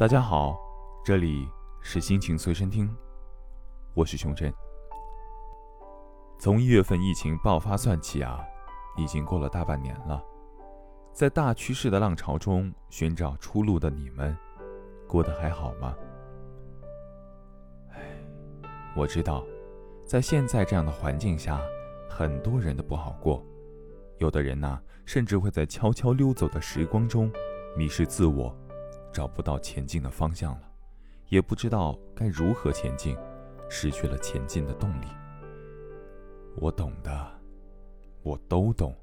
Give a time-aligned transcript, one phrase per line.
[0.00, 0.58] 大家好，
[1.04, 1.46] 这里
[1.82, 2.88] 是心情随身听，
[3.92, 4.50] 我是熊真。
[6.38, 8.40] 从一月份疫情爆发算起啊，
[8.96, 10.24] 已经过了大半年了。
[11.12, 14.34] 在大趋势的浪潮中寻找出路的你们，
[15.06, 15.94] 过得还好吗？
[17.92, 18.00] 唉，
[18.96, 19.44] 我知道，
[20.06, 21.60] 在现在这样的环境下，
[22.08, 23.44] 很多人都不好过。
[24.16, 27.30] 有的人呐，甚至会在悄悄溜走的时光中，
[27.76, 28.56] 迷失自我。
[29.12, 30.72] 找不到前进的方向了，
[31.28, 33.16] 也不知道该如何前进，
[33.68, 35.06] 失去了前进的动力。
[36.56, 37.40] 我懂的，
[38.22, 38.96] 我都懂。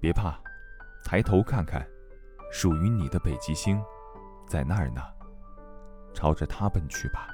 [0.00, 0.40] 别怕，
[1.04, 1.86] 抬头看看，
[2.50, 3.82] 属于你的北极星，
[4.46, 5.02] 在那儿呢，
[6.14, 7.28] 朝着它奔去吧。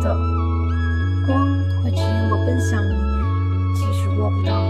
[0.00, 0.14] 的
[1.26, 1.46] 光
[1.82, 2.94] 会指引我奔向你
[3.74, 4.65] 即使握不到。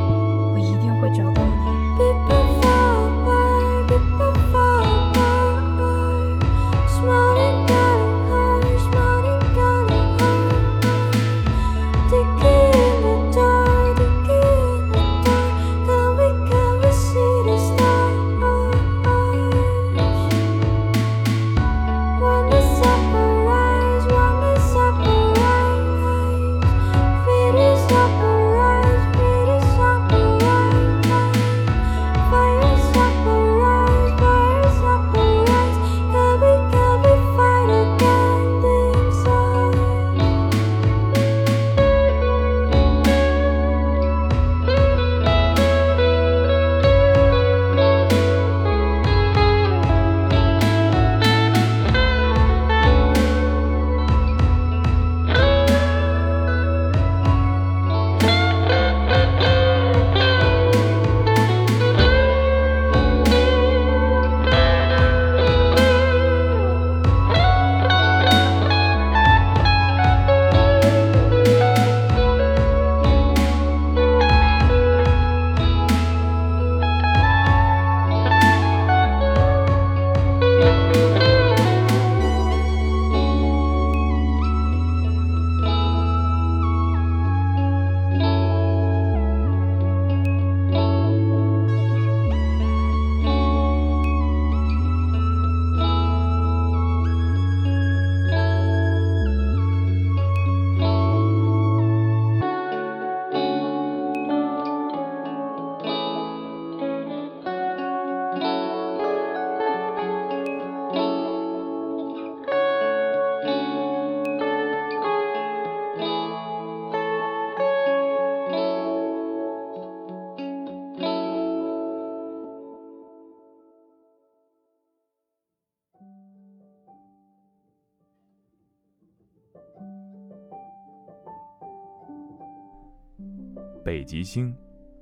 [133.86, 134.53] 北极星，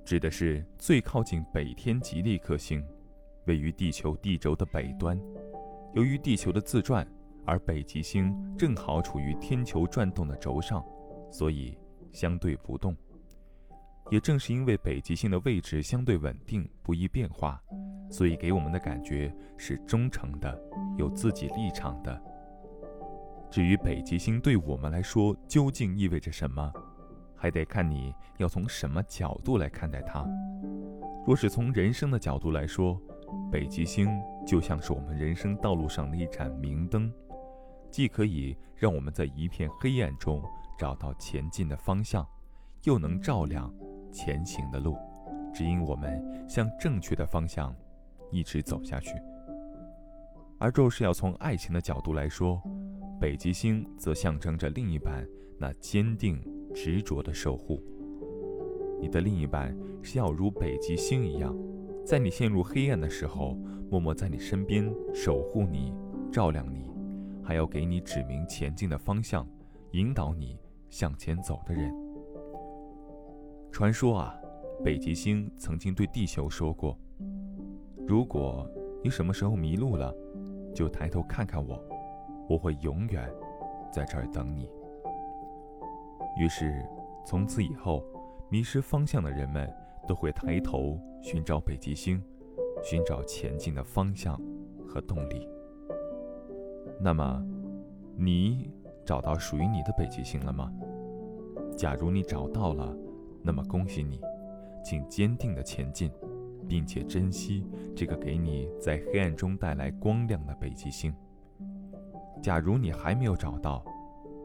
[0.05, 2.85] 指的是最靠近北天极的一颗星，
[3.47, 5.19] 位于地球地轴的北端。
[5.95, 7.09] 由于地球的自转，
[7.47, 10.85] 而北极星正好处于天球转动的轴上，
[11.31, 11.79] 所以
[12.13, 12.95] 相对不动。
[14.11, 17.59] 也正是因为北极星的位置相对稳定，不易变化，
[18.11, 20.63] 所以给我们的感觉是忠诚的，
[20.99, 22.23] 有自己立场的。
[23.51, 26.71] 至于北极星对我们来说究竟意味着什么，
[27.45, 30.27] 还得看你要从什么角度来看待它。
[31.27, 32.99] 若是从人生的角度来说，
[33.53, 34.09] 北极星
[34.47, 37.13] 就像是我们人生道路上的一盏明灯，
[37.91, 40.43] 既可以让我们在一片黑暗中
[40.79, 42.27] 找到前进的方向，
[42.85, 43.71] 又能照亮
[44.11, 44.97] 前行的路，
[45.53, 47.77] 指引我们向正确的方向
[48.31, 49.11] 一直走下去。
[50.59, 52.59] 而若是要从爱情的角度来说，
[53.21, 56.43] 北极星则象征着另一半那坚定
[56.75, 57.81] 执着的守护。
[59.01, 61.57] 你的另一半是要如北极星一样，
[62.05, 63.57] 在你陷入黑暗的时候，
[63.91, 65.95] 默默在你身边守护你、
[66.31, 66.91] 照亮你，
[67.43, 69.49] 还要给你指明前进的方向，
[69.93, 70.59] 引导你
[70.91, 71.95] 向前走的人。
[73.71, 74.35] 传说啊，
[74.83, 76.99] 北极星曾经对地球说过
[78.07, 78.69] ：“如果
[79.03, 80.15] 你什么时候迷路了，
[80.75, 81.83] 就抬头看看我。”
[82.47, 83.27] 我会永远
[83.91, 84.69] 在这儿等你。
[86.37, 86.85] 于是，
[87.25, 88.03] 从此以后，
[88.51, 89.73] 迷失方向的人们
[90.07, 92.23] 都会抬头寻找北极星，
[92.83, 94.41] 寻找前进的方向
[94.87, 95.49] 和动力。
[97.01, 97.45] 那么，
[98.17, 98.71] 你
[99.05, 100.73] 找到属于你的北极星了吗？
[101.77, 102.97] 假如你找到了，
[103.43, 104.21] 那么恭喜你，
[104.85, 106.11] 请坚定的前进，
[106.69, 107.65] 并且珍惜
[107.95, 111.15] 这个给你在黑暗中带来光亮的北极星。
[112.43, 113.85] 假如你还没有找到，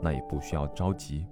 [0.01, 1.25] 那也不需要着急。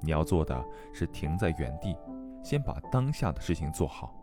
[0.00, 1.96] 你要做的是停在原地，
[2.42, 4.14] 先把当下的事情做好，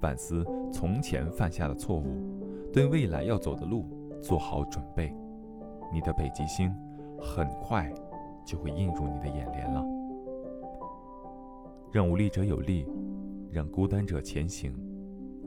[0.00, 3.86] 反思从前犯下的错误，对未来要走的路
[4.22, 5.14] 做好准备。
[5.92, 6.74] 你的北极星
[7.20, 7.92] 很快
[8.44, 9.84] 就会映入你的眼帘了。
[11.90, 12.86] 让无力者有力，
[13.50, 14.74] 让孤单者前行。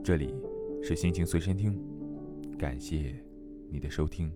[0.02, 0.34] 这里
[0.82, 1.80] 是心情随身听，
[2.58, 3.14] 感谢
[3.70, 4.32] 你的收听。